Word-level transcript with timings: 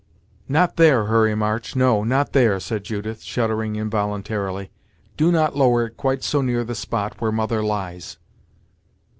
"Not 0.49 0.77
there 0.77 1.05
Harry 1.09 1.35
March 1.35 1.75
no, 1.75 2.03
not 2.03 2.33
there," 2.33 2.59
said 2.59 2.83
Judith, 2.85 3.21
shuddering 3.21 3.75
involuntarily; 3.75 4.71
"do 5.15 5.31
not 5.31 5.55
lower 5.55 5.85
it 5.85 5.95
quite 5.95 6.23
so 6.23 6.41
near 6.41 6.63
the 6.63 6.73
spot 6.73 7.21
where 7.21 7.31
mother 7.31 7.61
lies!" 7.61 8.17